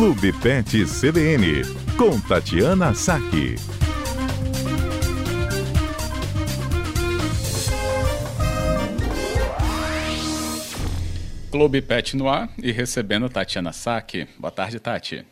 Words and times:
Clube 0.00 0.32
Pet 0.40 0.82
CBN, 0.86 1.62
com 1.98 2.18
Tatiana 2.26 2.94
Saque. 2.94 3.56
Clube 11.50 11.82
Pet 11.82 12.16
no 12.16 12.30
ar 12.30 12.50
e 12.56 12.72
recebendo 12.72 13.28
Tatiana 13.28 13.74
Saque. 13.74 14.26
Boa 14.38 14.50
tarde, 14.50 14.80
Tati. 14.80 15.26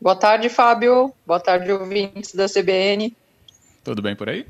Boa 0.00 0.16
tarde, 0.16 0.48
Fábio. 0.48 1.12
Boa 1.26 1.38
tarde, 1.38 1.70
ouvintes 1.70 2.34
da 2.34 2.48
CBN. 2.48 3.14
Tudo 3.84 4.00
bem 4.00 4.16
por 4.16 4.30
aí? 4.30 4.46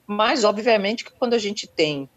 Mas, 0.07 0.45
obviamente, 0.45 1.05
que 1.05 1.13
quando 1.13 1.35
a 1.35 1.39
gente 1.39 1.67
tem 1.67 2.09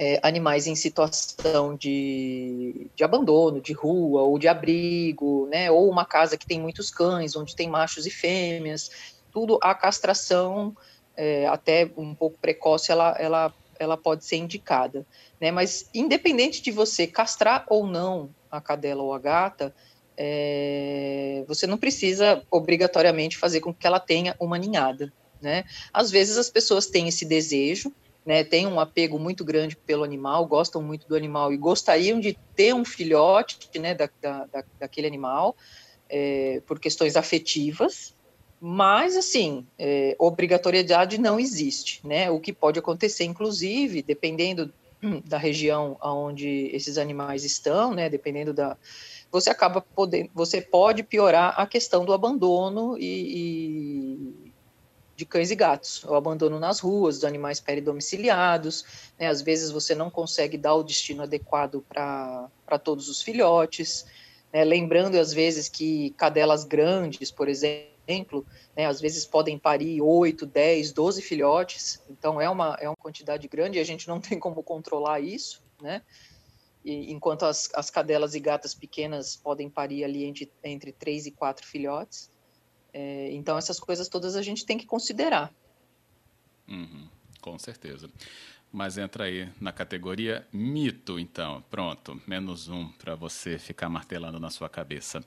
é, 0.00 0.18
animais 0.22 0.66
em 0.66 0.74
situação 0.74 1.76
de, 1.76 2.90
de, 2.96 3.04
abandono, 3.04 3.60
de 3.60 3.74
rua 3.74 4.22
ou 4.22 4.38
de 4.38 4.48
abrigo, 4.48 5.46
né, 5.50 5.70
ou 5.70 5.90
uma 5.90 6.06
casa 6.06 6.38
que 6.38 6.46
tem 6.46 6.58
muitos 6.58 6.90
cães, 6.90 7.36
onde 7.36 7.54
tem 7.54 7.68
machos 7.68 8.06
e 8.06 8.10
fêmeas, 8.10 8.90
tudo 9.30 9.58
a 9.62 9.74
castração, 9.74 10.74
é, 11.14 11.46
até 11.48 11.90
um 11.98 12.14
pouco 12.14 12.38
precoce, 12.40 12.90
ela, 12.90 13.14
ela, 13.18 13.54
ela 13.78 13.94
pode 13.98 14.24
ser 14.24 14.36
indicada. 14.36 15.06
Né, 15.38 15.50
mas 15.50 15.90
independente 15.92 16.62
de 16.62 16.70
você 16.70 17.06
castrar 17.06 17.66
ou 17.68 17.86
não 17.86 18.30
a 18.50 18.58
cadela 18.58 19.02
ou 19.02 19.12
a 19.12 19.18
gata, 19.18 19.74
é, 20.16 21.44
você 21.46 21.66
não 21.66 21.76
precisa 21.76 22.42
obrigatoriamente 22.50 23.36
fazer 23.36 23.60
com 23.60 23.74
que 23.74 23.86
ela 23.86 24.00
tenha 24.00 24.34
uma 24.40 24.56
ninhada. 24.56 25.12
Né? 25.42 25.64
Às 25.92 26.10
vezes 26.10 26.38
as 26.38 26.48
pessoas 26.48 26.86
têm 26.86 27.06
esse 27.06 27.26
desejo, 27.26 27.92
né, 28.24 28.44
têm 28.44 28.66
um 28.66 28.78
apego 28.78 29.18
muito 29.18 29.44
grande 29.44 29.76
pelo 29.76 30.04
animal, 30.04 30.46
gostam 30.46 30.82
muito 30.82 31.08
do 31.08 31.16
animal 31.16 31.52
e 31.52 31.56
gostariam 31.56 32.20
de 32.20 32.36
ter 32.54 32.74
um 32.74 32.84
filhote 32.84 33.58
né, 33.78 33.94
da, 33.94 34.08
da, 34.20 34.64
daquele 34.78 35.06
animal 35.06 35.56
é, 36.08 36.62
por 36.66 36.78
questões 36.78 37.16
afetivas, 37.16 38.14
mas 38.60 39.16
assim, 39.16 39.66
é, 39.78 40.14
obrigatoriedade 40.18 41.18
não 41.18 41.40
existe, 41.40 42.06
né? 42.06 42.30
O 42.30 42.38
que 42.38 42.52
pode 42.52 42.78
acontecer, 42.78 43.24
inclusive, 43.24 44.02
dependendo 44.02 44.70
da 45.24 45.38
região 45.38 45.96
onde 46.02 46.68
esses 46.74 46.98
animais 46.98 47.42
estão, 47.42 47.94
né? 47.94 48.10
Dependendo 48.10 48.52
da, 48.52 48.76
você 49.32 49.48
acaba 49.48 49.80
podendo, 49.80 50.30
você 50.34 50.60
pode 50.60 51.02
piorar 51.02 51.58
a 51.58 51.66
questão 51.66 52.04
do 52.04 52.12
abandono 52.12 52.96
e, 52.98 54.34
de 55.20 55.26
cães 55.26 55.50
e 55.50 55.54
gatos, 55.54 56.02
o 56.04 56.14
abandono 56.14 56.58
nas 56.58 56.80
ruas, 56.80 57.16
dos 57.16 57.24
animais 57.26 57.60
peridomiciliados, 57.60 59.10
né, 59.18 59.26
às 59.28 59.42
vezes 59.42 59.70
você 59.70 59.94
não 59.94 60.08
consegue 60.08 60.56
dar 60.56 60.74
o 60.74 60.82
destino 60.82 61.22
adequado 61.22 61.84
para 61.86 62.78
todos 62.82 63.10
os 63.10 63.20
filhotes, 63.20 64.06
né, 64.50 64.64
lembrando 64.64 65.18
às 65.18 65.30
vezes 65.30 65.68
que 65.68 66.14
cadelas 66.16 66.64
grandes, 66.64 67.30
por 67.30 67.50
exemplo, 67.50 68.46
né, 68.74 68.86
às 68.86 68.98
vezes 68.98 69.26
podem 69.26 69.58
parir 69.58 70.00
8, 70.00 70.46
10, 70.46 70.90
12 70.92 71.20
filhotes, 71.20 72.02
então 72.08 72.40
é 72.40 72.48
uma, 72.48 72.78
é 72.80 72.88
uma 72.88 72.96
quantidade 72.96 73.46
grande 73.46 73.76
e 73.76 73.80
a 73.82 73.84
gente 73.84 74.08
não 74.08 74.20
tem 74.22 74.38
como 74.38 74.62
controlar 74.62 75.20
isso, 75.20 75.62
né, 75.82 76.00
e, 76.82 77.12
enquanto 77.12 77.44
as, 77.44 77.68
as 77.74 77.90
cadelas 77.90 78.34
e 78.34 78.40
gatas 78.40 78.74
pequenas 78.74 79.36
podem 79.36 79.68
parir 79.68 80.02
ali 80.02 80.24
entre, 80.24 80.50
entre 80.64 80.92
3 80.92 81.26
e 81.26 81.30
4 81.30 81.66
filhotes, 81.66 82.30
é, 82.92 83.32
então, 83.32 83.56
essas 83.56 83.78
coisas 83.78 84.08
todas 84.08 84.36
a 84.36 84.42
gente 84.42 84.64
tem 84.64 84.78
que 84.78 84.86
considerar. 84.86 85.52
Uhum, 86.68 87.08
com 87.40 87.58
certeza. 87.58 88.10
Mas 88.72 88.96
entra 88.96 89.24
aí 89.24 89.48
na 89.60 89.72
categoria 89.72 90.46
mito, 90.52 91.18
então. 91.18 91.62
Pronto, 91.70 92.20
menos 92.26 92.68
um 92.68 92.88
para 92.92 93.16
você 93.16 93.58
ficar 93.58 93.88
martelando 93.88 94.38
na 94.38 94.50
sua 94.50 94.68
cabeça. 94.68 95.24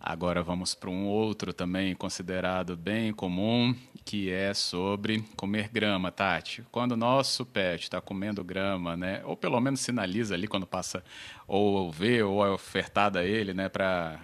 Agora 0.00 0.42
vamos 0.42 0.74
para 0.74 0.90
um 0.90 1.06
outro 1.06 1.52
também 1.52 1.94
considerado 1.94 2.76
bem 2.76 3.12
comum, 3.12 3.74
que 4.04 4.30
é 4.30 4.52
sobre 4.52 5.24
comer 5.34 5.68
grama, 5.68 6.12
Tati. 6.12 6.62
Quando 6.70 6.92
o 6.92 6.96
nosso 6.96 7.46
pet 7.46 7.84
está 7.84 8.00
comendo 8.02 8.44
grama, 8.44 8.96
né, 8.96 9.22
ou 9.24 9.34
pelo 9.34 9.58
menos 9.60 9.80
sinaliza 9.80 10.34
ali 10.34 10.46
quando 10.46 10.66
passa 10.66 11.02
ou 11.48 11.90
vê 11.90 12.22
ou 12.22 12.44
é 12.44 12.50
ofertada 12.50 13.20
a 13.20 13.24
ele, 13.24 13.54
né, 13.54 13.70
para 13.70 14.20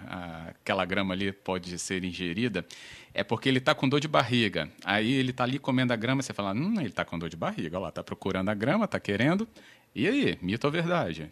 aquela 0.49 0.85
grama 0.85 1.15
ali 1.15 1.31
pode 1.31 1.77
ser 1.79 2.03
ingerida, 2.03 2.63
é 3.13 3.23
porque 3.23 3.49
ele 3.49 3.57
está 3.57 3.73
com 3.73 3.89
dor 3.89 3.99
de 3.99 4.07
barriga. 4.07 4.69
Aí 4.85 5.11
ele 5.11 5.31
está 5.31 5.43
ali 5.43 5.57
comendo 5.57 5.93
a 5.93 5.95
grama, 5.95 6.21
você 6.21 6.31
fala, 6.33 6.51
hum, 6.53 6.75
ele 6.77 6.89
está 6.89 7.03
com 7.03 7.17
dor 7.17 7.29
de 7.29 7.35
barriga, 7.35 7.77
olha 7.77 7.83
lá, 7.83 7.89
está 7.89 8.03
procurando 8.03 8.49
a 8.49 8.53
grama, 8.53 8.85
está 8.85 8.99
querendo. 8.99 9.47
E 9.95 10.07
aí, 10.07 10.37
mito 10.41 10.67
ou 10.67 10.71
verdade? 10.71 11.31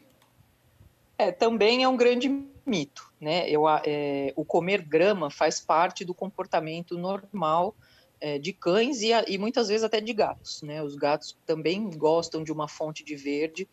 É, 1.17 1.31
também 1.31 1.83
é 1.83 1.87
um 1.87 1.95
grande 1.95 2.29
mito, 2.65 3.08
né? 3.19 3.49
Eu, 3.49 3.67
é, 3.67 4.33
o 4.35 4.45
comer 4.45 4.81
grama 4.81 5.29
faz 5.29 5.59
parte 5.59 6.05
do 6.05 6.13
comportamento 6.13 6.97
normal 6.97 7.75
é, 8.21 8.37
de 8.37 8.51
cães 8.51 9.01
e, 9.01 9.11
e, 9.27 9.37
muitas 9.37 9.67
vezes 9.67 9.83
até 9.83 10.01
de 10.01 10.13
gatos, 10.13 10.61
né? 10.61 10.81
Os 10.83 10.95
gatos 10.95 11.37
também 11.45 11.89
gostam 11.89 12.43
de 12.43 12.51
uma 12.51 12.67
fonte 12.67 13.03
de 13.03 13.15
verde. 13.15 13.67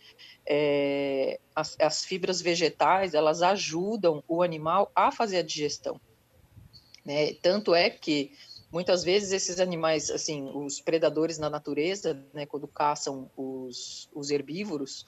É, 0.46 1.40
as, 1.54 1.76
as, 1.80 2.04
fibras 2.04 2.40
vegetais 2.40 3.14
elas 3.14 3.42
ajudam 3.42 4.22
o 4.28 4.42
animal 4.42 4.90
a 4.94 5.10
fazer 5.10 5.38
a 5.38 5.42
digestão, 5.42 6.00
né? 7.04 7.34
Tanto 7.34 7.74
é 7.74 7.90
que 7.90 8.32
muitas 8.70 9.02
vezes 9.02 9.32
esses 9.32 9.58
animais, 9.58 10.10
assim, 10.10 10.50
os 10.54 10.80
predadores 10.80 11.38
na 11.38 11.50
natureza, 11.50 12.24
né? 12.32 12.46
Quando 12.46 12.68
caçam 12.68 13.30
os, 13.36 14.08
os 14.14 14.30
herbívoros 14.30 15.06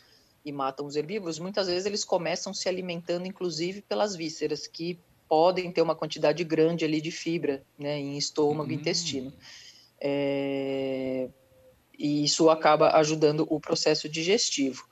e 0.48 0.52
matam 0.52 0.86
os 0.86 0.96
herbívoros, 0.96 1.38
muitas 1.38 1.66
vezes 1.66 1.86
eles 1.86 2.04
começam 2.04 2.52
se 2.54 2.68
alimentando, 2.68 3.26
inclusive, 3.26 3.82
pelas 3.82 4.16
vísceras, 4.16 4.66
que 4.66 4.98
podem 5.28 5.70
ter 5.70 5.82
uma 5.82 5.94
quantidade 5.94 6.42
grande 6.42 6.84
ali 6.84 7.00
de 7.00 7.10
fibra, 7.10 7.62
né, 7.78 7.98
em 7.98 8.16
estômago 8.16 8.70
e 8.70 8.76
hum. 8.76 8.80
intestino. 8.80 9.32
É, 10.00 11.28
e 11.98 12.24
isso 12.24 12.48
acaba 12.48 12.96
ajudando 12.96 13.46
o 13.50 13.60
processo 13.60 14.08
digestivo. 14.08 14.84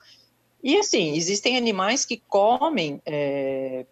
E 0.63 0.77
assim, 0.77 1.17
existem 1.17 1.57
animais 1.57 2.05
que 2.05 2.17
comem 2.17 3.01
é, 3.07 3.87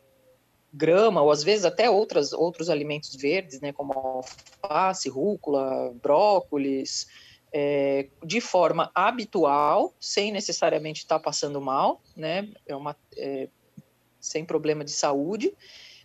grama, 0.72 1.22
ou 1.22 1.30
às 1.30 1.42
vezes 1.42 1.64
até 1.64 1.88
outras, 1.88 2.32
outros 2.32 2.68
alimentos 2.68 3.14
verdes, 3.14 3.60
né, 3.60 3.72
como 3.72 3.92
alface, 3.92 5.08
rúcula, 5.08 5.94
brócolis, 6.02 7.06
é, 7.56 8.08
de 8.24 8.40
forma 8.40 8.90
habitual, 8.92 9.94
sem 10.00 10.32
necessariamente 10.32 11.02
estar 11.02 11.20
passando 11.20 11.60
mal, 11.60 12.02
né, 12.16 12.48
é 12.66 12.74
uma, 12.74 12.96
é, 13.16 13.48
sem 14.18 14.44
problema 14.44 14.84
de 14.84 14.90
saúde. 14.90 15.54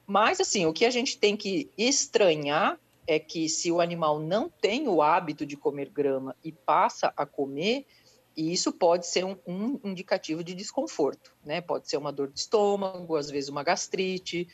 Mas, 0.06 0.40
assim, 0.40 0.68
o 0.68 0.74
que 0.74 0.86
a 0.86 0.92
gente 0.92 1.18
tem 1.18 1.36
que 1.36 1.72
estranhar 1.75 2.80
é 3.07 3.18
que 3.18 3.50
se 3.50 3.72
o 3.72 3.81
animal 3.81 4.19
não 4.19 4.48
tem 4.48 4.88
o 4.88 5.01
hábito 5.01 5.44
de 5.44 5.57
comer 5.57 5.90
grama 5.90 6.36
e 6.44 6.51
passa 6.51 7.12
a 7.18 7.25
comer, 7.25 7.88
e 8.38 8.54
isso 8.54 8.72
pode 8.72 9.07
ser 9.07 9.25
um, 9.25 9.36
um, 9.48 9.80
indicativo 9.84 10.44
de 10.44 10.54
desconforto, 10.54 11.36
né? 11.44 11.62
Pode 11.62 11.90
ser 11.90 11.98
uma 11.98 12.12
dor 12.12 12.31
de 12.31 12.40
estômago, 12.40 13.16
às 13.16 13.28
vezes 13.28 13.50
uma 13.50 13.63
gastrite, 13.63 14.48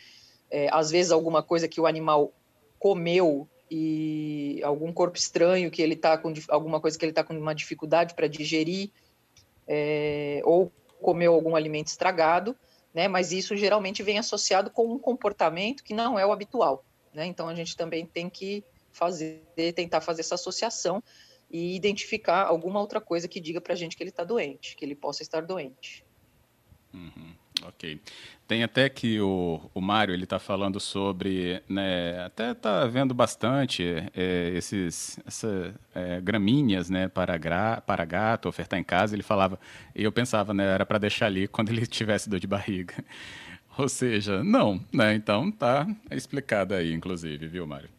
é, 0.49 0.69
às 0.71 0.91
vezes 0.91 1.11
alguma 1.11 1.43
coisa 1.43 1.67
que 1.67 1.81
o 1.81 1.85
animal 1.85 2.31
comeu 2.79 3.49
e 3.69 4.61
algum 4.63 4.93
corpo 4.93 5.17
estranho 5.17 5.71
que 5.71 5.81
ele 5.81 5.95
está 5.95 6.17
com 6.17 6.33
alguma 6.49 6.79
coisa 6.79 6.97
que 6.97 7.05
ele 7.05 7.11
está 7.11 7.23
com 7.23 7.37
uma 7.37 7.55
dificuldade 7.55 8.13
para 8.13 8.27
digerir, 8.27 8.91
é, 9.67 10.41
ou 10.43 10.71
comeu 11.01 11.33
algum 11.33 11.55
alimento 11.55 11.87
estragado, 11.87 12.55
né? 12.93 13.07
Mas 13.07 13.31
isso 13.31 13.55
geralmente 13.55 14.03
vem 14.03 14.17
associado 14.17 14.69
com 14.69 14.91
um 14.91 14.99
comportamento 14.99 15.83
que 15.83 15.93
não 15.93 16.17
é 16.17 16.25
o 16.25 16.31
habitual, 16.31 16.83
né? 17.13 17.25
Então 17.25 17.47
a 17.47 17.55
gente 17.55 17.75
também 17.75 18.05
tem 18.05 18.29
que 18.29 18.63
fazer, 18.91 19.43
tentar 19.75 20.01
fazer 20.01 20.21
essa 20.21 20.35
associação 20.35 21.03
e 21.49 21.75
identificar 21.75 22.45
alguma 22.45 22.79
outra 22.79 23.01
coisa 23.01 23.27
que 23.27 23.39
diga 23.39 23.59
para 23.59 23.73
a 23.73 23.75
gente 23.75 23.95
que 23.95 24.03
ele 24.03 24.09
está 24.09 24.23
doente, 24.23 24.75
que 24.75 24.85
ele 24.85 24.95
possa 24.95 25.21
estar 25.21 25.41
doente. 25.41 26.05
Uhum, 26.93 27.35
ok. 27.63 27.99
Tem 28.47 28.63
até 28.63 28.89
que 28.89 29.19
o, 29.19 29.59
o 29.73 29.81
Mário 29.81 30.13
ele 30.13 30.25
está 30.25 30.37
falando 30.37 30.79
sobre, 30.79 31.63
né, 31.67 32.23
até 32.25 32.51
está 32.51 32.85
vendo 32.85 33.13
bastante 33.13 33.83
é, 34.15 34.51
esses 34.55 35.19
essa, 35.25 35.73
é, 35.93 36.21
gramíneas, 36.21 36.89
né, 36.89 37.07
para 37.07 37.37
gra, 37.37 37.81
para 37.81 38.05
gato 38.05 38.47
ofertar 38.47 38.79
em 38.79 38.83
casa. 38.83 39.15
Ele 39.15 39.23
falava 39.23 39.59
e 39.95 40.03
eu 40.03 40.11
pensava, 40.11 40.53
né, 40.53 40.65
era 40.65 40.85
para 40.85 40.99
deixar 40.99 41.25
ali 41.25 41.47
quando 41.47 41.69
ele 41.69 41.87
tivesse 41.87 42.29
dor 42.29 42.39
de 42.39 42.47
barriga. 42.47 42.93
Ou 43.77 43.89
seja, 43.89 44.43
não, 44.43 44.79
né? 44.93 45.13
Então 45.15 45.51
tá 45.51 45.85
explicado 46.11 46.73
aí, 46.73 46.93
inclusive, 46.93 47.47
viu, 47.47 47.67
Mário? 47.67 47.89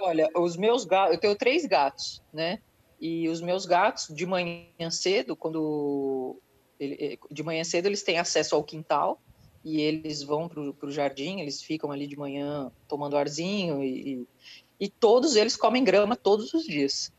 Olha, 0.00 0.28
os 0.36 0.56
meus 0.56 0.84
gatos, 0.84 1.14
eu 1.14 1.20
tenho 1.20 1.36
três 1.36 1.64
gatos, 1.64 2.22
né? 2.32 2.58
E 3.00 3.28
os 3.28 3.40
meus 3.40 3.64
gatos, 3.64 4.14
de 4.14 4.26
manhã 4.26 4.90
cedo, 4.90 5.34
quando. 5.34 6.38
Ele, 6.82 7.18
de 7.30 7.42
manhã 7.42 7.62
cedo, 7.62 7.86
eles 7.86 8.02
têm 8.02 8.18
acesso 8.18 8.54
ao 8.54 8.64
quintal 8.64 9.20
e 9.64 9.80
eles 9.80 10.22
vão 10.22 10.48
para 10.48 10.60
o 10.60 10.90
jardim, 10.90 11.40
eles 11.40 11.62
ficam 11.62 11.92
ali 11.92 12.06
de 12.06 12.16
manhã 12.16 12.72
tomando 12.88 13.16
arzinho 13.16 13.82
e, 13.82 14.26
e, 14.80 14.88
todos 14.88 15.36
eles 15.36 15.56
comem 15.56 15.84
grama 15.84 16.16
todos 16.16 16.52
os 16.52 16.64
dias. 16.64 17.12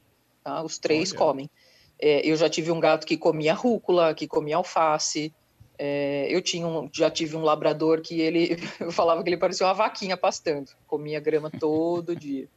Tá? 0.44 0.62
Os 0.62 0.78
três 0.78 1.12
Olha. 1.12 1.20
comem. 1.20 1.50
É, 1.98 2.28
eu 2.28 2.36
já 2.36 2.50
tive 2.50 2.70
um 2.72 2.80
gato 2.80 3.08
que 3.08 3.16
comia 3.16 3.54
rúcula, 3.54 4.14
que 4.14 4.28
comia 4.28 4.58
alface. 4.58 5.34
É, 5.78 6.28
eu 6.30 6.42
tinha 6.42 6.68
um, 6.68 6.90
já 6.94 7.10
tive 7.10 7.38
um 7.38 7.42
labrador 7.42 8.02
que 8.02 8.20
ele, 8.20 8.58
eu 8.82 8.92
falava 8.92 9.24
que 9.24 9.30
ele 9.30 9.38
parecia 9.38 9.66
uma 9.66 9.74
vaquinha 9.74 10.18
pastando, 10.18 10.70
comia 10.86 11.22
grama 11.22 11.50
todo 11.50 12.14
dia. 12.16 12.50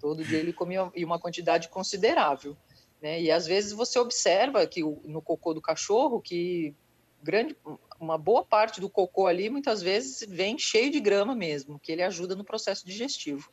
Todo 0.00 0.22
dia 0.22 0.38
ele 0.38 0.52
comia 0.52 0.88
e 0.94 1.04
uma 1.04 1.18
quantidade 1.18 1.68
considerável. 1.68 2.56
Né? 3.04 3.20
E 3.20 3.30
às 3.30 3.46
vezes 3.46 3.74
você 3.74 3.98
observa 3.98 4.66
que 4.66 4.82
no 4.82 5.20
cocô 5.20 5.52
do 5.52 5.60
cachorro 5.60 6.22
que 6.22 6.74
grande, 7.22 7.54
uma 8.00 8.16
boa 8.16 8.42
parte 8.42 8.80
do 8.80 8.88
cocô 8.88 9.26
ali 9.26 9.50
muitas 9.50 9.82
vezes 9.82 10.26
vem 10.26 10.58
cheio 10.58 10.90
de 10.90 11.00
grama 11.00 11.34
mesmo, 11.34 11.78
que 11.78 11.92
ele 11.92 12.02
ajuda 12.02 12.34
no 12.34 12.42
processo 12.42 12.86
digestivo. 12.86 13.50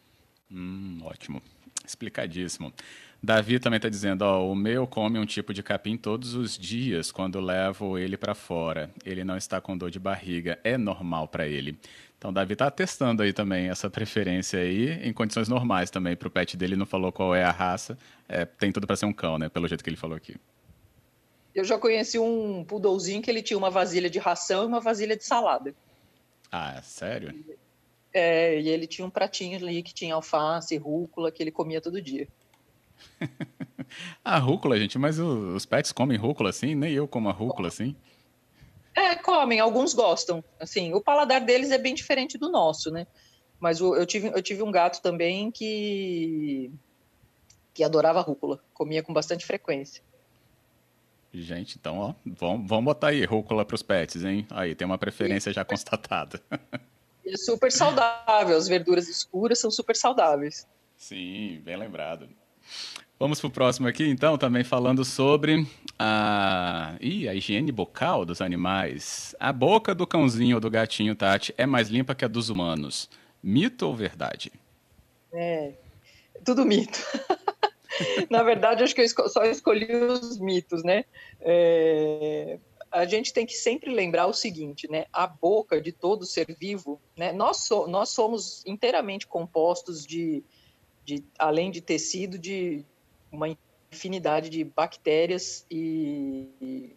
Hum, 0.50 1.02
ótimo, 1.04 1.42
explicadíssimo. 1.86 2.74
Davi 3.24 3.60
também 3.60 3.78
está 3.78 3.88
dizendo, 3.88 4.24
ó, 4.24 4.52
o 4.52 4.56
meu 4.56 4.88
come 4.88 5.20
um 5.20 5.26
tipo 5.28 5.54
de 5.54 5.62
capim 5.62 5.96
todos 5.96 6.34
os 6.34 6.58
dias 6.58 7.12
quando 7.12 7.40
levo 7.40 7.96
ele 7.98 8.18
para 8.18 8.34
fora. 8.34 8.90
Ele 9.06 9.24
não 9.24 9.38
está 9.38 9.62
com 9.62 9.78
dor 9.78 9.92
de 9.92 10.00
barriga, 10.00 10.58
é 10.64 10.76
normal 10.76 11.28
para 11.28 11.48
ele. 11.48 11.78
Então, 12.18 12.34
Davi 12.34 12.54
está 12.54 12.72
testando 12.72 13.22
aí 13.22 13.32
também 13.32 13.70
essa 13.70 13.90
preferência 13.92 14.60
aí, 14.60 15.08
em 15.08 15.14
condições 15.14 15.48
normais 15.48 15.92
também, 15.92 16.16
para 16.16 16.28
o 16.28 16.32
pet 16.32 16.58
dele, 16.58 16.76
não 16.76 16.86
falou 16.86 17.12
qual 17.12 17.36
é 17.36 17.44
a 17.44 17.52
raça, 17.52 17.98
é, 18.28 18.44
tem 18.44 18.72
tudo 18.72 18.88
para 18.88 18.96
ser 18.96 19.06
um 19.06 19.14
cão, 19.14 19.38
né, 19.38 19.50
pelo 19.50 19.68
jeito 19.68 19.84
que 19.84 19.90
ele 19.90 19.98
falou 19.98 20.18
aqui. 20.18 20.36
Eu 21.54 21.64
já 21.64 21.78
conheci 21.78 22.18
um 22.18 22.64
poodlezinho 22.64 23.22
que 23.22 23.30
ele 23.30 23.42
tinha 23.42 23.58
uma 23.58 23.70
vasilha 23.70 24.10
de 24.10 24.18
ração 24.18 24.64
e 24.64 24.68
uma 24.68 24.80
vasilha 24.80 25.16
de 25.16 25.24
salada. 25.24 25.76
Ah, 26.52 26.82
sério? 26.82 27.34
É, 28.14 28.60
e 28.60 28.70
ele 28.70 28.88
tinha 28.88 29.06
um 29.06 29.10
pratinho 29.10 29.58
ali 29.58 29.84
que 29.84 29.94
tinha 29.94 30.16
alface, 30.16 30.78
rúcula, 30.78 31.32
que 31.32 31.42
ele 31.42 31.52
comia 31.52 31.82
todo 31.82 32.02
dia. 32.02 32.28
A 34.24 34.38
rúcula, 34.40 34.80
gente, 34.80 34.98
mas 34.98 35.20
os 35.20 35.66
pets 35.66 35.92
comem 35.92 36.18
rúcula 36.18 36.50
assim? 36.50 36.76
Nem 36.76 36.94
eu 36.94 37.08
como 37.08 37.30
a 37.30 37.32
rúcula 37.32 37.68
assim. 37.68 37.96
É, 38.96 39.16
comem, 39.16 39.60
alguns 39.60 39.94
gostam. 39.94 40.44
Assim, 40.60 40.94
o 40.94 41.02
paladar 41.02 41.42
deles 41.42 41.72
é 41.72 41.78
bem 41.78 41.94
diferente 41.94 42.38
do 42.38 42.50
nosso, 42.50 42.92
né? 42.92 43.08
Mas 43.60 43.80
eu 43.80 44.06
tive, 44.06 44.28
eu 44.28 44.42
tive 44.42 44.64
um 44.64 44.72
gato 44.72 45.02
também 45.02 45.52
que 45.52 46.72
que 47.74 47.84
adorava 47.84 48.20
rúcula, 48.20 48.62
comia 48.74 49.02
com 49.02 49.14
bastante 49.14 49.46
frequência. 49.46 50.04
Gente, 51.34 51.78
então, 51.80 51.98
ó, 51.98 52.14
vamos, 52.26 52.68
vamos 52.68 52.84
botar 52.84 53.08
aí 53.08 53.24
rúcula 53.24 53.64
para 53.64 53.76
os 53.76 53.82
pets, 53.82 54.26
hein? 54.26 54.46
Aí, 54.50 54.76
tem 54.76 54.86
uma 54.86 54.98
preferência 54.98 55.54
já 55.54 55.64
constatada. 55.64 56.42
é 57.26 57.38
super 57.38 57.72
saudável, 57.72 58.58
as 58.58 58.68
verduras 58.68 59.08
escuras 59.08 59.60
são 59.60 59.72
super 59.72 59.96
saudáveis. 59.96 60.68
Sim, 60.98 61.62
bem 61.64 61.78
lembrado. 61.78 62.28
Vamos 63.20 63.40
para 63.40 63.48
o 63.48 63.52
próximo 63.52 63.88
aqui, 63.88 64.08
então, 64.08 64.36
também 64.38 64.64
falando 64.64 65.06
sobre 65.06 65.68
a... 66.00 66.96
Ih, 67.00 67.30
a 67.30 67.36
higiene 67.36 67.72
bucal 67.72 68.26
dos 68.26 68.42
animais. 68.42 69.36
A 69.40 69.54
boca 69.54 69.94
do 69.94 70.08
cãozinho 70.08 70.56
ou 70.58 70.60
do 70.60 70.72
gatinho, 70.72 71.16
Tati, 71.16 71.54
é 71.56 71.68
mais 71.68 71.90
limpa 71.90 72.16
que 72.16 72.26
a 72.26 72.28
dos 72.28 72.50
humanos. 72.50 73.08
Mito 73.44 73.86
ou 73.86 73.96
verdade? 73.96 74.52
É, 75.32 75.74
tudo 76.44 76.66
mito. 76.66 77.00
Na 78.30 78.42
verdade, 78.42 78.84
acho 78.84 78.96
que 78.96 79.02
eu 79.02 79.30
só 79.30 79.44
escolhi 79.46 79.94
os 79.94 80.40
mitos, 80.40 80.84
né? 80.84 81.06
É, 81.40 82.58
a 82.92 83.06
gente 83.06 83.32
tem 83.32 83.46
que 83.46 83.54
sempre 83.54 83.94
lembrar 83.94 84.28
o 84.28 84.34
seguinte, 84.34 84.90
né? 84.90 85.06
A 85.14 85.28
boca 85.28 85.80
de 85.80 85.92
todo 85.92 86.26
ser 86.26 86.56
vivo, 86.60 87.00
né? 87.16 87.32
Nós, 87.32 87.58
so, 87.58 87.88
nós 87.88 88.10
somos 88.10 88.66
inteiramente 88.66 89.28
compostos 89.28 90.06
de, 90.06 90.44
de, 91.16 91.26
além 91.38 91.70
de 91.70 91.82
tecido, 91.82 92.38
de 92.38 92.86
uma 93.30 93.48
infinidade 93.92 94.50
de 94.50 94.64
bactérias 94.64 95.66
e, 95.70 96.96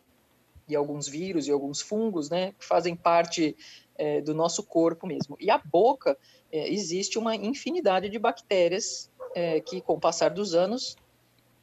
e, 0.68 0.76
alguns 0.76 1.08
vírus 1.08 1.48
e 1.48 1.50
alguns 1.50 1.80
fungos, 1.80 2.30
né, 2.30 2.52
que 2.58 2.64
fazem 2.64 2.94
parte 2.94 3.56
é, 3.96 4.20
do 4.20 4.32
nosso 4.32 4.62
corpo 4.62 5.06
mesmo. 5.06 5.36
E 5.40 5.50
a 5.50 5.58
boca 5.58 6.16
é, 6.52 6.72
existe 6.72 7.18
uma 7.18 7.34
infinidade 7.34 8.08
de 8.08 8.18
bactérias 8.18 9.10
é, 9.34 9.60
que, 9.60 9.80
com 9.80 9.94
o 9.94 10.00
passar 10.00 10.30
dos 10.30 10.54
anos, 10.54 10.96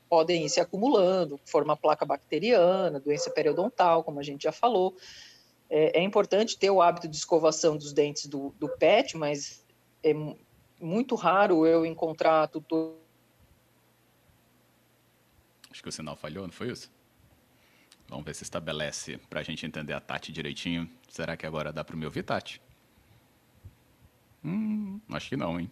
podem 0.10 0.46
ir 0.46 0.50
se 0.50 0.60
acumulando, 0.60 1.39
formar 1.46 1.77
placa 1.77 2.05
bacteriana, 2.05 3.00
doença 3.00 3.31
periodontal, 3.31 4.03
como 4.03 4.20
a 4.20 4.24
gente 4.24 4.43
já 4.43 4.51
falou. 4.51 4.93
É, 5.70 6.00
é 6.00 6.03
importante 6.03 6.58
ter 6.58 6.70
o 6.70 6.81
hábito 6.81 7.08
de 7.08 7.15
escovação 7.15 7.77
dos 7.77 7.93
dentes 7.93 8.25
do, 8.25 8.53
do 8.60 8.67
pet, 8.67 9.15
mas 9.15 9.63
é 10.03 10.13
muito 10.82 11.16
raro 11.16 11.66
eu 11.66 11.86
encontrar 11.86 12.48
tutor 12.48 12.96
Acho 15.72 15.82
que 15.82 15.88
o 15.88 15.92
sinal 15.92 16.18
falhou, 16.18 16.46
não 16.46 16.52
foi 16.52 16.70
isso? 16.70 16.92
Vamos 18.10 18.26
ver 18.26 18.36
se 18.36 18.44
estabelece 18.44 19.18
para 19.30 19.40
a 19.40 19.44
gente 19.44 19.66
entender 19.66 19.94
a 19.94 20.02
Tati 20.02 20.32
direitinho. 20.32 20.90
Será 21.08 21.38
que 21.38 21.46
agora 21.46 21.72
dá 21.72 21.82
para 21.82 21.96
me 21.96 22.06
ouvir, 22.06 22.24
Tati? 22.24 22.62
Hum, 24.44 25.00
acho 25.10 25.30
que 25.30 25.38
não, 25.38 25.58
hein? 25.58 25.72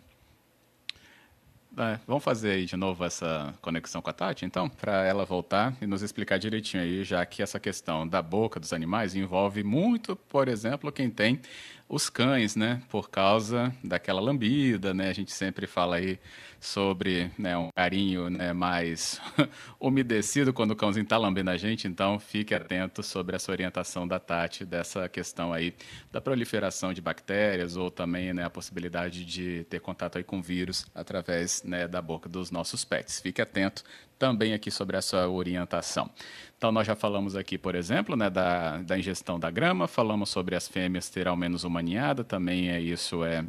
É, 1.78 2.00
vamos 2.08 2.24
fazer 2.24 2.51
aí 2.51 2.66
de 2.66 2.78
novo 2.78 3.04
essa 3.04 3.54
conexão 3.62 4.01
com 4.01 4.10
a 4.10 4.13
Tati, 4.13 4.46
então, 4.46 4.70
para 4.70 5.06
ela 5.06 5.25
voltar 5.25 5.75
e 5.82 5.86
nos 5.86 6.01
explicar 6.01 6.39
direitinho 6.39 6.82
aí, 6.82 7.04
já 7.04 7.25
que 7.25 7.44
essa 7.44 7.60
questão 7.60 8.08
da 8.08 8.22
boca 8.22 8.60
dos 8.60 8.72
animais 8.72 9.16
envolve 9.16 9.63
muito, 9.63 10.16
por 10.16 10.48
exemplo, 10.48 10.92
quem 10.92 11.10
tem 11.10 11.42
os 11.89 12.08
cães, 12.10 12.55
né? 12.55 12.81
Por 12.88 13.10
causa 13.10 13.75
daquela 13.84 14.22
lambida, 14.22 14.93
né? 14.93 15.10
A 15.10 15.13
gente 15.13 15.31
sempre 15.31 15.65
fala 15.65 15.96
aí 15.96 16.19
sobre 16.60 17.31
né, 17.38 17.58
um 17.58 17.69
carinho 17.72 18.29
né, 18.29 18.51
mais 18.53 19.19
umedecido 19.79 20.53
quando 20.53 20.72
o 20.72 20.75
cãozinho 20.75 21.03
está 21.03 21.17
lambendo 21.17 21.50
a 21.50 21.58
gente, 21.58 21.88
então 21.88 22.19
fique 22.19 22.53
atento 22.53 23.01
sobre 23.01 23.36
essa 23.36 23.51
orientação 23.51 24.08
da 24.08 24.19
Tati, 24.19 24.65
dessa 24.65 25.08
questão 25.08 25.53
aí 25.53 25.74
da 26.12 26.19
proliferação 26.19 26.93
de 26.93 27.01
bactérias 27.01 27.77
ou 27.77 27.89
também 27.89 28.34
né, 28.34 28.43
a 28.43 28.50
possibilidade 28.50 29.24
de 29.24 29.63
ter 29.69 29.79
contato 29.79 30.17
aí 30.17 30.24
com 30.24 30.41
vírus 30.41 30.86
através 30.93 31.63
né, 31.63 31.88
da 31.88 32.01
boca 32.01 32.27
dos 32.27 32.51
nossos 32.51 32.84
pets. 32.84 33.19
Fique 33.19 33.41
atento 33.41 33.84
também 34.19 34.53
aqui 34.53 34.69
sobre 34.69 34.97
essa 34.97 35.27
orientação. 35.27 36.11
Então, 36.57 36.71
nós 36.73 36.85
já 36.85 36.95
falamos 36.95 37.38
aqui, 37.38 37.57
por 37.57 37.73
exemplo, 37.73 38.17
né, 38.17 38.29
da, 38.29 38.79
da 38.79 38.99
ingestão 38.99 39.39
da 39.39 39.49
grama, 39.49 39.88
falamos 39.88 40.29
sobre 40.29 40.55
as 40.55 40.67
fêmeas 40.67 41.09
ter 41.09 41.25
ao 41.27 41.38
menos 41.38 41.63
uma 41.63 41.81
ninhada, 41.81 42.21
também 42.21 42.69
é 42.69 42.81
isso 42.81 43.23
é 43.23 43.45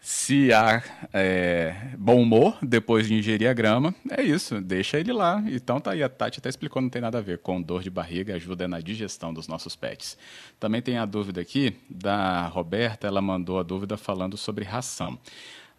se 0.00 0.52
há 0.52 0.82
é, 1.14 1.94
bom 1.96 2.20
humor 2.20 2.58
depois 2.60 3.08
de 3.08 3.14
ingerir 3.14 3.48
a 3.48 3.54
grama, 3.54 3.94
é 4.10 4.22
isso, 4.22 4.60
deixa 4.60 5.00
ele 5.00 5.14
lá. 5.14 5.42
Então 5.46 5.80
tá 5.80 5.92
aí, 5.92 6.02
a 6.02 6.10
Tati 6.10 6.40
até 6.40 6.50
explicou, 6.50 6.82
não 6.82 6.90
tem 6.90 7.00
nada 7.00 7.16
a 7.16 7.22
ver 7.22 7.38
com 7.38 7.60
dor 7.60 7.82
de 7.82 7.88
barriga, 7.88 8.34
ajuda 8.34 8.68
na 8.68 8.80
digestão 8.80 9.32
dos 9.32 9.48
nossos 9.48 9.74
pets. 9.74 10.18
Também 10.60 10.82
tem 10.82 10.98
a 10.98 11.06
dúvida 11.06 11.40
aqui 11.40 11.74
da 11.88 12.46
Roberta, 12.48 13.06
ela 13.06 13.22
mandou 13.22 13.58
a 13.58 13.62
dúvida 13.62 13.96
falando 13.96 14.36
sobre 14.36 14.62
ração. 14.62 15.18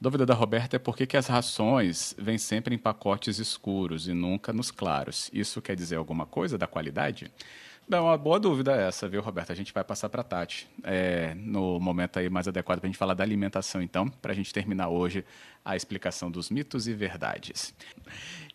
Dúvida 0.06 0.24
da 0.24 0.36
Roberta 0.36 0.76
é 0.76 0.80
por 0.80 0.96
que, 0.96 1.08
que 1.08 1.18
as 1.18 1.26
rações 1.26 2.14
vêm 2.16 2.38
sempre 2.38 2.76
em 2.76 2.78
pacotes 2.78 3.40
escuros 3.40 4.08
e 4.08 4.14
nunca 4.14 4.54
nos 4.54 4.70
claros. 4.70 5.32
Isso 5.34 5.60
quer 5.64 5.76
dizer 5.76 5.96
alguma 5.96 6.28
coisa 6.28 6.60
da 6.60 6.68
qualidade? 6.68 7.32
É 7.90 8.00
uma 8.00 8.16
boa 8.16 8.40
dúvida 8.40 8.72
essa, 8.76 9.08
viu, 9.10 9.20
Roberto? 9.20 9.52
A 9.52 9.56
gente 9.56 9.74
vai 9.74 9.84
passar 9.84 10.08
para 10.10 10.22
a 10.22 10.24
Tati 10.24 10.70
é, 10.84 11.34
no 11.34 11.80
momento 11.80 12.20
aí 12.20 12.30
mais 12.30 12.48
adequado 12.48 12.82
para 12.82 12.88
a 12.88 12.90
gente 12.90 13.00
falar 13.00 13.16
da 13.16 13.24
alimentação, 13.24 13.82
então, 13.82 14.08
para 14.08 14.32
a 14.32 14.36
gente 14.36 14.54
terminar 14.54 14.90
hoje 14.90 15.26
a 15.64 15.76
explicação 15.76 16.30
dos 16.30 16.52
mitos 16.52 16.88
e 16.88 16.94
verdades. 16.94 17.74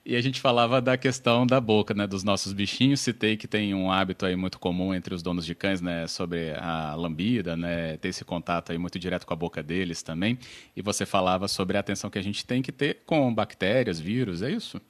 E 0.05 0.17
a 0.17 0.21
gente 0.21 0.41
falava 0.41 0.81
da 0.81 0.97
questão 0.97 1.47
da 1.47 1.61
boca, 1.61 1.93
né, 1.93 2.07
dos 2.07 2.25
nossos 2.25 2.53
bichinhos. 2.53 3.01
Citei 3.01 3.37
que 3.37 3.47
tem 3.47 3.75
um 3.75 3.93
hábito 3.93 4.25
aí 4.25 4.35
muito 4.35 4.59
comum 4.59 4.95
entre 4.95 5.15
os 5.15 5.23
donos 5.23 5.45
de 5.45 5.55
cães, 5.55 5.83
né, 5.83 6.07
sobre 6.07 6.55
a 6.59 6.95
lambida, 6.95 7.57
né, 7.57 7.99
ter 7.99 8.09
esse 8.09 8.25
contato 8.25 8.73
aí 8.73 8.79
muito 8.79 8.99
direto 8.99 9.27
com 9.27 9.35
a 9.35 9.37
boca 9.37 9.63
deles 9.63 10.03
também. 10.03 10.39
E 10.75 10.81
você 10.81 11.05
falava 11.05 11.47
sobre 11.49 11.77
a 11.77 11.81
atenção 11.81 12.09
que 12.09 12.19
a 12.19 12.23
gente 12.23 12.47
tem 12.47 12.63
que 12.63 12.73
ter 12.73 13.03
com 13.05 13.33
bactérias, 13.33 14.01
vírus, 14.01 14.43
é 14.43 14.51
isso? 14.51 14.81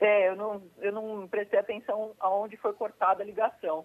É, 0.00 0.28
eu 0.28 0.36
não, 0.36 0.62
eu 0.80 0.92
não 0.92 1.26
prestei 1.26 1.58
atenção 1.58 2.12
aonde 2.20 2.56
foi 2.56 2.72
cortada 2.74 3.22
a 3.22 3.26
ligação. 3.26 3.84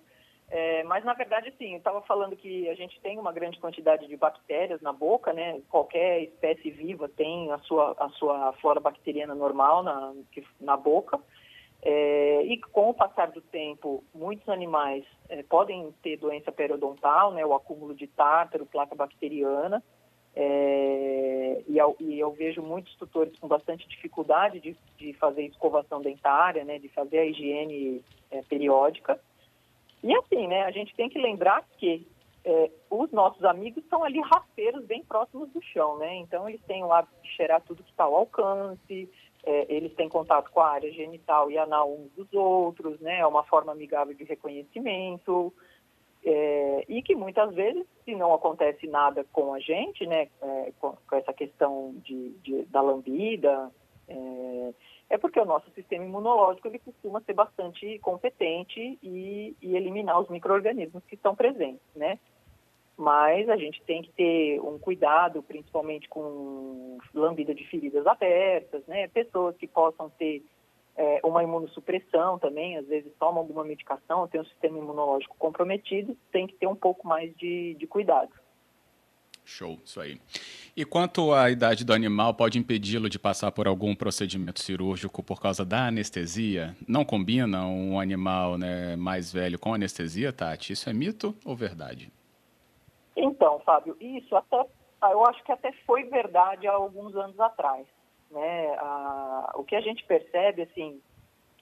É, 0.56 0.84
mas, 0.84 1.04
na 1.04 1.16
verdade, 1.16 1.52
sim, 1.58 1.72
eu 1.72 1.80
estava 1.80 2.00
falando 2.04 2.36
que 2.36 2.70
a 2.70 2.76
gente 2.76 3.02
tem 3.02 3.18
uma 3.18 3.32
grande 3.32 3.60
quantidade 3.60 4.06
de 4.06 4.16
bactérias 4.16 4.80
na 4.84 4.94
boca, 4.94 5.34
né? 5.34 5.60
Qualquer 5.68 6.22
espécie 6.22 6.70
viva 6.70 7.10
tem 7.10 7.52
a 7.52 7.58
sua, 7.58 7.96
a 7.98 8.08
sua 8.10 8.54
flora 8.62 8.80
bacteriana 8.80 9.34
normal 9.34 9.82
na, 9.82 10.14
na 10.62 10.78
boca. 10.78 11.20
É, 11.82 12.44
e 12.44 12.62
com 12.62 12.92
o 12.92 12.94
passar 12.94 13.32
do 13.32 13.42
tempo, 13.42 14.04
muitos 14.14 14.48
animais 14.48 15.04
é, 15.28 15.42
podem 15.42 15.92
ter 16.04 16.18
doença 16.18 16.52
periodontal, 16.52 17.32
né? 17.32 17.44
O 17.44 17.56
acúmulo 17.56 17.96
de 17.96 18.06
tártaro, 18.06 18.68
placa 18.68 18.94
bacteriana. 18.94 19.82
É, 20.36 21.64
e, 21.68 21.80
eu, 21.80 21.96
e, 22.00 22.20
eu, 22.20 22.32
vejo 22.32 22.62
muitos 22.62 22.96
tutores 22.98 23.36
com 23.40 23.48
bastante 23.48 23.88
dificuldade 23.88 24.60
de, 24.60 24.78
de 25.00 25.14
fazer 25.14 25.46
escovação 25.46 26.00
dentária, 26.00 26.64
né, 26.64 26.78
de 26.78 26.90
fazer 26.90 27.20
a 27.20 27.26
higiene 27.26 28.04
é, 28.30 28.44
periódica. 28.44 29.20
E 30.04 30.14
assim, 30.16 30.48
né, 30.48 30.64
a 30.64 30.72
gente 30.72 30.94
tem 30.96 31.10
que 31.10 31.18
lembrar 31.18 31.66
que 31.78 32.06
é, 32.46 32.70
os 32.90 33.10
nossos 33.12 33.44
amigos 33.46 33.84
são 33.90 34.04
ali 34.04 34.20
rasteiros 34.20 34.84
bem 34.86 35.02
próximos 35.04 35.50
do 35.52 35.62
chão, 35.62 35.98
né? 35.98 36.16
Então 36.18 36.48
eles 36.48 36.62
têm 36.64 36.84
o 36.84 36.92
hábito 36.92 37.16
de 37.24 37.30
cheirar 37.30 37.62
tudo 37.62 37.84
que 37.84 37.90
está 37.90 38.04
ao 38.04 38.16
alcance, 38.16 39.10
é, 39.46 39.66
eles 39.74 39.94
têm 39.96 40.10
contato 40.10 40.52
com 40.52 40.60
a 40.60 40.72
área 40.72 40.92
genital 40.92 41.50
e 41.50 41.58
anal 41.58 41.94
uns 41.94 42.12
dos 42.12 42.32
outros, 42.34 43.00
né? 43.00 43.20
É 43.20 43.26
uma 43.26 43.44
forma 43.44 43.72
amigável 43.72 44.14
de 44.14 44.26
reconhecimento. 44.26 45.54
É, 46.26 46.86
e 46.88 47.02
que 47.02 47.16
muitas 47.16 47.54
vezes, 47.54 47.86
se 48.06 48.16
não 48.16 48.34
acontece 48.34 48.88
nada 48.88 49.26
com 49.32 49.54
a 49.54 49.60
gente, 49.60 50.06
né, 50.06 50.30
é, 50.42 50.72
com, 50.80 50.96
com, 51.06 51.16
essa 51.18 51.34
questão 51.34 51.94
de, 51.98 52.30
de 52.42 52.64
da 52.68 52.82
lambida, 52.82 53.70
é, 54.08 54.74
é, 55.14 55.18
porque 55.20 55.40
o 55.40 55.46
nosso 55.46 55.70
sistema 55.76 56.04
imunológico 56.04 56.68
ele 56.68 56.80
costuma 56.80 57.22
ser 57.22 57.34
bastante 57.34 58.00
competente 58.00 58.98
e, 59.04 59.56
e 59.62 59.76
eliminar 59.76 60.20
os 60.20 60.28
micro-organismos 60.28 61.04
que 61.06 61.14
estão 61.14 61.36
presentes, 61.36 61.86
né? 61.96 62.18
Mas 62.98 63.48
a 63.48 63.56
gente 63.56 63.80
tem 63.84 64.02
que 64.02 64.12
ter 64.14 64.60
um 64.60 64.80
cuidado, 64.80 65.44
principalmente 65.44 66.10
com 66.10 66.98
lambida 67.14 67.54
de 67.54 67.64
feridas 67.68 68.08
abertas, 68.08 68.84
né? 68.88 69.08
Pessoas 69.08 69.56
que 69.56 69.68
possam 69.68 70.10
ter 70.10 70.44
é, 70.98 71.20
uma 71.24 71.44
imunossupressão 71.44 72.40
também, 72.40 72.78
às 72.78 72.88
vezes 72.88 73.14
toma 73.20 73.38
alguma 73.38 73.64
medicação, 73.64 74.28
tem 74.28 74.42
um 74.42 74.46
sistema 74.46 74.80
imunológico 74.80 75.38
comprometido, 75.38 76.18
tem 76.32 76.48
que 76.48 76.56
ter 76.56 76.66
um 76.66 76.76
pouco 76.76 77.08
mais 77.08 77.32
de, 77.38 77.76
de 77.76 77.86
cuidado. 77.86 78.32
Show, 79.46 79.78
isso 79.84 80.00
aí. 80.00 80.20
E 80.76 80.86
quanto 80.86 81.34
à 81.34 81.50
idade 81.50 81.84
do 81.86 81.94
animal, 81.94 82.34
pode 82.34 82.58
impedi-lo 82.58 83.10
de 83.10 83.20
passar 83.20 83.52
por 83.52 83.68
algum 83.68 83.94
procedimento 83.94 84.62
cirúrgico 84.62 85.22
por 85.22 85.42
causa 85.42 85.66
da 85.66 85.88
anestesia? 85.88 86.76
Não 86.88 87.04
combina 87.04 87.66
um 87.66 88.00
animal 88.00 88.58
né, 88.58 88.96
mais 88.96 89.32
velho 89.32 89.60
com 89.60 89.74
anestesia, 89.74 90.32
Tati? 90.32 90.74
Isso 90.74 90.90
é 90.90 90.94
mito 90.94 91.36
ou 91.46 91.56
verdade? 91.56 92.12
Então, 93.16 93.60
Fábio, 93.60 93.96
isso 94.00 94.36
até, 94.36 94.66
eu 95.04 95.26
acho 95.26 95.44
que 95.44 95.52
até 95.52 95.72
foi 95.86 96.04
verdade 96.06 96.66
há 96.66 96.74
alguns 96.74 97.16
anos 97.16 97.40
atrás. 97.40 97.86
Né? 98.32 98.76
A, 98.80 99.54
o 99.56 99.64
que 99.64 99.76
a 99.76 99.82
gente 99.82 100.04
percebe, 100.06 100.64
assim, 100.64 101.00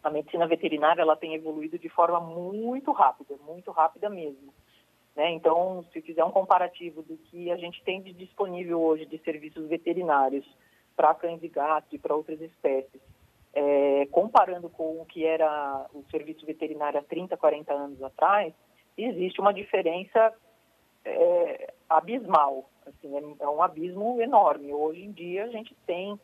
a 0.04 0.10
medicina 0.10 0.48
veterinária 0.48 1.02
ela 1.02 1.18
tem 1.18 1.36
evoluído 1.36 1.78
de 1.78 1.90
forma 1.90 2.20
muito 2.20 2.92
rápida, 2.92 3.36
muito 3.46 3.72
rápida 3.72 4.10
mesmo. 4.10 4.54
Né? 5.16 5.32
Então, 5.32 5.86
se 5.92 6.02
fizer 6.02 6.24
um 6.24 6.32
comparativo 6.32 7.02
do 7.02 7.18
que 7.18 7.52
a 7.52 7.58
gente 7.58 7.84
tem 7.84 8.02
de 8.02 8.14
disponível 8.14 8.82
hoje 8.82 9.06
de 9.06 9.18
serviços 9.20 9.68
veterinários 9.68 10.46
para 10.96 11.14
cães 11.14 11.42
e 11.44 11.48
gatos 11.48 11.92
e 11.92 11.98
para 11.98 12.16
outras 12.16 12.40
espécies, 12.42 13.02
é, 13.54 14.06
comparando 14.12 14.70
com 14.70 15.02
o 15.02 15.06
que 15.06 15.26
era 15.26 15.86
o 15.94 16.04
serviço 16.10 16.46
veterinário 16.46 17.00
há 17.00 17.04
30, 17.04 17.36
40 17.36 17.74
anos 17.74 18.02
atrás, 18.02 18.54
existe 18.98 19.42
uma 19.42 19.54
diferença 19.54 20.34
é, 21.04 21.74
abismal. 21.90 22.70
Assim, 22.86 23.16
é, 23.16 23.44
é 23.44 23.50
um 23.50 23.62
abismo 23.62 24.22
enorme. 24.22 24.74
Hoje 24.74 25.04
em 25.04 25.12
dia, 25.12 25.44
a 25.44 25.50
gente 25.50 25.76
tem 25.86 26.18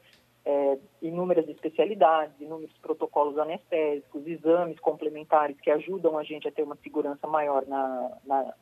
é, 0.46 0.78
inúmeras 1.02 1.48
especialidades, 1.50 2.40
inúmeros 2.40 2.76
protocolos 2.78 3.38
anestésicos, 3.38 4.26
exames 4.26 4.80
complementares 4.80 5.60
que 5.60 5.70
ajudam 5.70 6.18
a 6.18 6.24
gente 6.24 6.48
a 6.48 6.52
ter 6.52 6.64
uma 6.64 6.78
segurança 6.78 7.28
maior 7.28 7.66
na, 7.68 8.18
na 8.26 8.54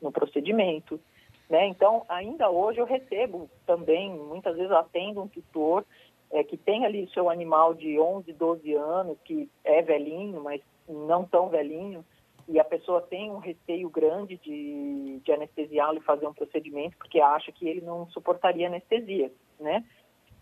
no 0.00 0.12
procedimento. 0.12 1.00
Né? 1.48 1.66
Então, 1.68 2.04
ainda 2.08 2.50
hoje 2.50 2.80
eu 2.80 2.86
recebo 2.86 3.48
também, 3.64 4.10
muitas 4.10 4.56
vezes 4.56 4.72
atendo 4.72 5.22
um 5.22 5.28
tutor 5.28 5.84
é, 6.30 6.42
que 6.42 6.56
tem 6.56 6.84
ali 6.84 7.08
seu 7.12 7.30
animal 7.30 7.74
de 7.74 7.98
11, 7.98 8.32
12 8.32 8.74
anos, 8.74 9.18
que 9.24 9.48
é 9.64 9.80
velhinho, 9.82 10.42
mas 10.42 10.60
não 10.88 11.24
tão 11.24 11.48
velhinho, 11.48 12.04
e 12.48 12.60
a 12.60 12.64
pessoa 12.64 13.00
tem 13.00 13.30
um 13.30 13.38
receio 13.38 13.88
grande 13.90 14.36
de, 14.36 15.20
de 15.24 15.32
anestesiá-lo 15.32 15.98
e 15.98 16.04
fazer 16.04 16.26
um 16.26 16.34
procedimento, 16.34 16.96
porque 16.96 17.20
acha 17.20 17.50
que 17.50 17.68
ele 17.68 17.80
não 17.80 18.08
suportaria 18.10 18.68
anestesia, 18.68 19.32
né? 19.58 19.84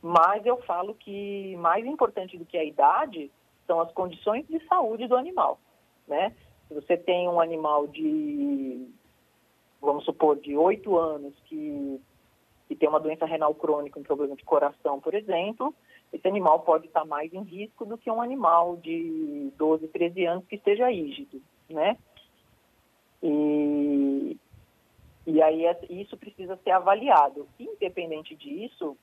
Mas 0.02 0.44
eu 0.44 0.58
falo 0.62 0.94
que 0.94 1.56
mais 1.56 1.84
importante 1.87 2.37
do 2.37 2.44
que 2.44 2.58
a 2.58 2.64
idade 2.64 3.30
são 3.66 3.80
as 3.80 3.90
condições 3.92 4.46
de 4.46 4.62
saúde 4.66 5.06
do 5.06 5.16
animal, 5.16 5.58
né? 6.06 6.34
Se 6.68 6.75
você 6.75 6.96
tem 6.96 7.26
um 7.26 7.40
animal 7.40 7.87
de, 7.87 8.87
supor, 10.25 10.37
de 10.37 10.57
oito 10.57 10.97
anos 10.97 11.35
que, 11.45 12.00
que 12.69 12.75
tem 12.75 12.88
uma 12.88 13.00
doença 13.00 13.26
renal 13.26 13.54
crônica, 13.54 13.99
um 13.99 14.02
problema 14.02 14.35
de 14.35 14.45
coração, 14.45 15.00
por 15.00 15.14
exemplo, 15.14 15.75
esse 16.12 16.26
animal 16.26 16.61
pode 16.61 16.87
estar 16.87 17.04
mais 17.04 17.33
em 17.33 17.43
risco 17.43 17.85
do 17.85 17.99
que 17.99 18.11
um 18.11 18.23
animal 18.23 18.76
de 18.76 19.52
12, 19.57 19.88
13 19.88 20.25
anos 20.26 20.47
que 20.47 20.57
esteja 20.57 20.90
rígido, 20.90 21.43
né? 21.69 21.97
E, 23.23 24.37
e 25.26 25.43
aí 25.43 25.64
isso 25.90 26.16
precisa 26.16 26.59
ser 26.62 26.71
avaliado. 26.71 27.47
Independente 27.59 28.35
disso, 28.35 28.97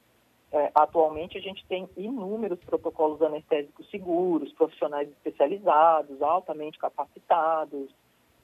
É, 0.53 0.69
atualmente 0.75 1.37
a 1.37 1.41
gente 1.41 1.65
tem 1.65 1.87
inúmeros 1.95 2.59
protocolos 2.65 3.21
anestésicos 3.21 3.89
seguros, 3.89 4.51
profissionais 4.51 5.07
especializados, 5.09 6.21
altamente 6.21 6.77
capacitados, 6.77 7.89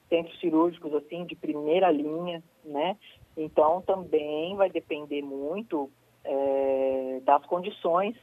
centros 0.08 0.38
cirúrgicos 0.40 0.92
assim 0.94 1.24
de 1.24 1.34
primeira 1.34 1.90
linha, 1.90 2.42
né? 2.64 2.96
Então 3.36 3.80
também 3.82 4.56
vai 4.56 4.70
depender 4.70 5.22
muito 5.22 5.90
é, 6.24 7.20
das 7.24 7.44
condições 7.46 8.16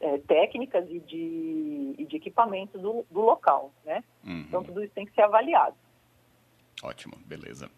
é, 0.00 0.18
técnicas 0.18 0.88
e 0.90 0.98
de, 1.00 1.94
e 1.98 2.04
de 2.04 2.16
equipamentos 2.16 2.80
do, 2.80 3.04
do 3.10 3.20
local, 3.20 3.72
né? 3.84 4.02
Uhum. 4.24 4.44
Então 4.48 4.64
tudo 4.64 4.82
isso 4.82 4.92
tem 4.94 5.06
que 5.06 5.14
ser 5.14 5.22
avaliado. 5.22 5.76
Ótimo, 6.82 7.16
beleza. 7.24 7.70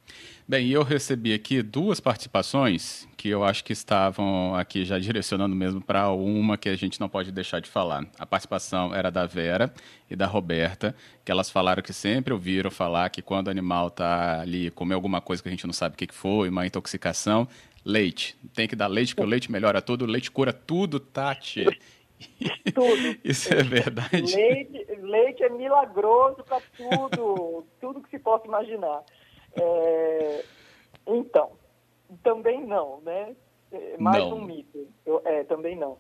Bem, 0.49 0.71
eu 0.71 0.83
recebi 0.83 1.35
aqui 1.35 1.63
duas 1.63 2.01
participações 2.01 3.07
que 3.19 3.29
eu 3.29 3.45
acho 3.45 3.63
que 3.63 3.75
estavam 3.75 4.55
aqui 4.55 4.83
já 4.83 4.99
direcionando 4.99 5.55
mesmo 5.55 5.79
para 5.79 6.11
uma 6.11 6.57
que 6.57 6.71
a 6.71 6.77
gente 6.77 6.99
não 6.99 7.07
pode 7.07 7.31
deixar 7.31 7.61
de 7.61 7.69
falar. 7.69 8.07
A 8.19 8.25
participação 8.25 8.95
era 8.95 9.11
da 9.11 9.27
Vera 9.27 9.71
e 10.09 10.17
da 10.17 10.27
Roberta, 10.27 10.97
que 11.23 11.31
elas 11.31 11.51
falaram 11.51 11.83
que 11.83 11.93
sempre 11.93 12.33
ouviram 12.33 12.71
falar 12.71 13.11
que 13.11 13.21
quando 13.21 13.49
o 13.49 13.51
animal 13.51 13.89
está 13.89 14.41
ali, 14.41 14.71
comer 14.71 14.95
alguma 14.95 15.21
coisa 15.21 15.43
que 15.43 15.51
a 15.51 15.53
gente 15.53 15.67
não 15.67 15.75
sabe 15.75 15.95
o 15.95 15.99
que 15.99 16.09
foi, 16.11 16.49
uma 16.49 16.67
intoxicação, 16.67 17.47
leite. 17.85 18.35
Tem 18.55 18.67
que 18.67 18.75
dar 18.75 18.87
leite, 18.87 19.15
porque 19.15 19.27
o 19.27 19.31
leite 19.31 19.53
melhora 19.53 19.83
tudo, 19.83 20.07
o 20.07 20.09
leite 20.09 20.31
cura 20.31 20.53
tudo, 20.53 20.99
Tati. 20.99 21.67
Tudo. 22.75 23.19
Isso 23.25 23.53
é 23.53 23.63
verdade. 23.63 24.35
Leite, 24.35 24.87
leite 25.01 25.43
é 25.43 25.49
milagroso 25.49 26.43
para 26.45 26.61
tudo, 26.77 27.67
tudo 27.81 28.03
que 28.03 28.11
se 28.11 28.19
possa 28.19 28.47
imaginar. 28.47 29.03
É, 29.57 30.45
então, 31.07 31.53
também 32.23 32.65
não, 32.65 33.01
né? 33.01 33.35
É, 33.73 33.97
mais 33.99 34.25
não. 34.25 34.39
um 34.39 34.45
mito. 34.45 34.89
Eu, 35.05 35.23
é, 35.25 35.45
também 35.45 35.77
não. 35.77 35.99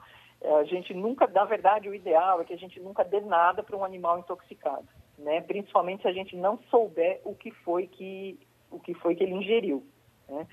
A 0.58 0.64
gente 0.64 0.92
nunca, 0.92 1.26
na 1.26 1.44
verdade, 1.44 1.88
o 1.88 1.94
ideal 1.94 2.40
é 2.40 2.44
que 2.44 2.52
a 2.52 2.58
gente 2.58 2.78
nunca 2.78 3.02
dê 3.02 3.20
nada 3.20 3.62
para 3.62 3.76
um 3.76 3.84
animal 3.84 4.18
intoxicado, 4.18 4.86
né? 5.18 5.40
Principalmente 5.40 6.02
se 6.02 6.08
a 6.08 6.12
gente 6.12 6.36
não 6.36 6.58
souber 6.70 7.20
o 7.24 7.34
que 7.34 7.50
foi 7.50 7.86
que 7.86 8.38
o 8.70 8.78
que 8.78 8.92
foi 8.94 9.14
que 9.14 9.22
ele 9.22 9.34
ingeriu, 9.34 9.86
né? 10.28 10.46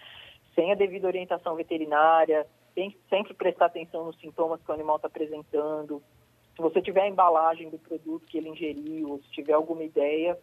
Sem 0.56 0.72
a 0.72 0.76
devida 0.76 1.08
orientação 1.08 1.56
veterinária, 1.56 2.48
tem 2.74 2.92
que 2.92 3.00
sempre 3.10 3.34
prestar 3.34 3.66
atenção 3.66 4.06
nos 4.06 4.20
sintomas 4.20 4.62
que 4.62 4.72
o 4.72 4.74
animal 4.74 4.98
está 4.98 5.08
apresentando. 5.08 6.02
Se 6.56 6.62
você 6.62 6.82
tiver 6.82 7.02
a 7.02 7.10
embalagem 7.10 7.70
do 7.70 7.78
produto 7.78 8.26
que 8.28 8.38
ele 8.38 8.50
ingeriu, 8.50 9.12
ou 9.12 9.22
se 9.22 9.32
tiver 9.32 9.54
alguma 9.54 9.84
ideia, 9.84 10.38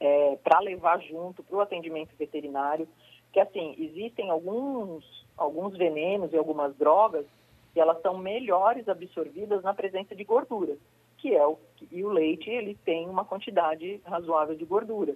é, 0.00 0.36
para 0.42 0.60
levar 0.60 1.00
junto 1.00 1.42
para 1.42 1.56
o 1.56 1.60
atendimento 1.60 2.14
veterinário, 2.16 2.88
que 3.32 3.40
assim, 3.40 3.74
existem 3.78 4.30
alguns, 4.30 5.04
alguns 5.36 5.76
venenos 5.76 6.32
e 6.32 6.36
algumas 6.36 6.74
drogas 6.76 7.26
que 7.72 7.80
elas 7.80 8.00
são 8.00 8.16
melhores 8.16 8.88
absorvidas 8.88 9.62
na 9.62 9.74
presença 9.74 10.14
de 10.14 10.24
gordura, 10.24 10.76
que 11.18 11.34
é 11.34 11.46
o, 11.46 11.58
e 11.92 12.02
o 12.04 12.10
leite 12.10 12.48
ele 12.48 12.74
tem 12.84 13.08
uma 13.08 13.24
quantidade 13.24 14.00
razoável 14.04 14.56
de 14.56 14.64
gordura. 14.64 15.14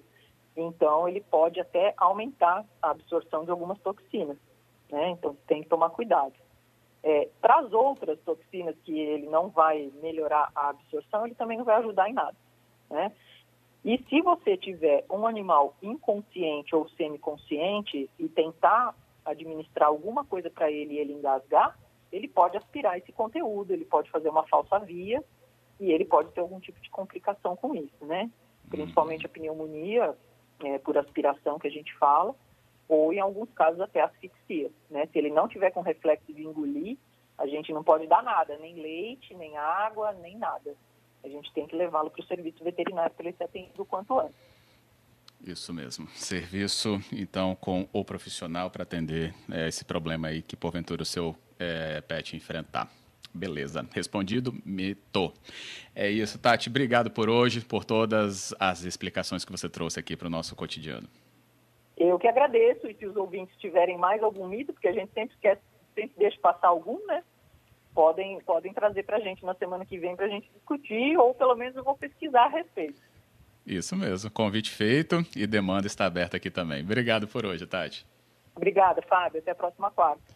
Então 0.56 1.08
ele 1.08 1.20
pode 1.20 1.58
até 1.58 1.94
aumentar 1.96 2.64
a 2.82 2.90
absorção 2.90 3.44
de 3.44 3.50
algumas 3.50 3.78
toxinas 3.78 4.36
né? 4.92 5.10
Então 5.10 5.36
tem 5.46 5.62
que 5.62 5.68
tomar 5.68 5.90
cuidado. 5.90 6.34
É, 7.02 7.28
Para 7.40 7.60
as 7.60 7.72
outras 7.72 8.20
toxinas 8.20 8.76
que 8.84 8.96
ele 8.96 9.26
não 9.28 9.48
vai 9.48 9.90
melhorar 10.00 10.52
a 10.54 10.68
absorção, 10.68 11.26
ele 11.26 11.34
também 11.34 11.58
não 11.58 11.64
vai 11.64 11.76
ajudar 11.76 12.08
em 12.08 12.12
nada, 12.12 12.36
né? 12.88 13.10
E 13.84 13.98
se 14.08 14.20
você 14.20 14.56
tiver 14.56 15.04
um 15.10 15.26
animal 15.26 15.74
inconsciente 15.82 16.76
ou 16.76 16.88
semiconsciente 16.90 18.08
e 18.16 18.28
tentar 18.28 18.94
administrar 19.24 19.88
alguma 19.88 20.24
coisa 20.24 20.48
para 20.48 20.70
ele 20.70 20.94
e 20.94 20.98
ele 20.98 21.14
engasgar, 21.14 21.76
ele 22.12 22.28
pode 22.28 22.56
aspirar 22.56 22.98
esse 22.98 23.10
conteúdo, 23.10 23.72
ele 23.72 23.84
pode 23.84 24.08
fazer 24.10 24.28
uma 24.28 24.46
falsa 24.46 24.78
via 24.78 25.24
e 25.80 25.90
ele 25.90 26.04
pode 26.04 26.30
ter 26.30 26.40
algum 26.40 26.60
tipo 26.60 26.80
de 26.80 26.90
complicação 26.90 27.56
com 27.56 27.74
isso, 27.74 28.04
né? 28.04 28.30
Principalmente 28.68 29.26
a 29.26 29.28
pneumonia 29.28 30.16
é, 30.62 30.78
por 30.78 30.96
aspiração 30.96 31.58
que 31.58 31.66
a 31.66 31.70
gente 31.70 31.92
fala, 31.98 32.36
ou 32.92 33.10
em 33.10 33.18
alguns 33.18 33.50
casos 33.54 33.80
até 33.80 34.02
asfixia. 34.02 34.70
Né? 34.90 35.06
Se 35.06 35.18
ele 35.18 35.30
não 35.30 35.48
tiver 35.48 35.70
com 35.70 35.80
reflexo 35.80 36.30
de 36.30 36.44
engolir, 36.44 36.98
a 37.38 37.46
gente 37.46 37.72
não 37.72 37.82
pode 37.82 38.06
dar 38.06 38.22
nada, 38.22 38.58
nem 38.58 38.74
leite, 38.74 39.34
nem 39.34 39.56
água, 39.56 40.12
nem 40.12 40.36
nada. 40.36 40.74
A 41.24 41.28
gente 41.28 41.50
tem 41.54 41.66
que 41.66 41.74
levá-lo 41.74 42.10
para 42.10 42.22
o 42.22 42.26
serviço 42.26 42.62
veterinário 42.62 43.14
para 43.14 43.26
ele 43.26 43.36
ser 43.36 43.44
atendido 43.44 43.80
o 43.80 43.86
quanto 43.86 44.20
antes. 44.20 44.36
Isso 45.42 45.72
mesmo. 45.72 46.06
Serviço, 46.10 47.00
então, 47.10 47.56
com 47.56 47.88
o 47.94 48.04
profissional 48.04 48.70
para 48.70 48.82
atender 48.82 49.34
é, 49.50 49.68
esse 49.68 49.86
problema 49.86 50.28
aí 50.28 50.42
que 50.42 50.54
porventura 50.54 51.02
o 51.02 51.06
seu 51.06 51.34
é, 51.58 52.02
pet 52.02 52.36
enfrentar. 52.36 52.90
Beleza, 53.32 53.88
respondido, 53.92 54.54
mito. 54.66 55.32
É 55.94 56.10
isso, 56.10 56.38
Tati. 56.38 56.68
Obrigado 56.68 57.10
por 57.10 57.30
hoje, 57.30 57.62
por 57.62 57.86
todas 57.86 58.54
as 58.60 58.84
explicações 58.84 59.46
que 59.46 59.50
você 59.50 59.66
trouxe 59.66 59.98
aqui 59.98 60.14
para 60.14 60.26
o 60.26 60.30
nosso 60.30 60.54
cotidiano. 60.54 61.08
Eu 62.12 62.18
que 62.18 62.28
agradeço, 62.28 62.86
e 62.86 62.94
se 62.94 63.06
os 63.06 63.16
ouvintes 63.16 63.56
tiverem 63.56 63.96
mais 63.96 64.22
algum 64.22 64.46
mito, 64.46 64.74
porque 64.74 64.86
a 64.86 64.92
gente 64.92 65.10
sempre 65.14 65.34
quer, 65.40 65.58
sempre 65.94 66.12
deixa 66.18 66.38
passar 66.42 66.68
algum, 66.68 66.98
né? 67.06 67.24
Podem, 67.94 68.38
podem 68.42 68.70
trazer 68.70 69.02
para 69.04 69.16
a 69.16 69.20
gente 69.20 69.42
na 69.46 69.54
semana 69.54 69.86
que 69.86 69.98
vem 69.98 70.14
para 70.14 70.26
a 70.26 70.28
gente 70.28 70.46
discutir, 70.52 71.16
ou 71.16 71.32
pelo 71.34 71.56
menos 71.56 71.74
eu 71.74 71.82
vou 71.82 71.96
pesquisar 71.96 72.44
a 72.44 72.48
respeito. 72.48 73.00
Isso 73.66 73.96
mesmo, 73.96 74.30
convite 74.30 74.70
feito 74.70 75.24
e 75.34 75.46
demanda 75.46 75.86
está 75.86 76.04
aberta 76.04 76.36
aqui 76.36 76.50
também. 76.50 76.82
Obrigado 76.82 77.26
por 77.26 77.46
hoje, 77.46 77.66
Tati. 77.66 78.04
Obrigada, 78.54 79.00
Fábio. 79.00 79.40
Até 79.40 79.52
a 79.52 79.54
próxima 79.54 79.90
quarta. 79.90 80.34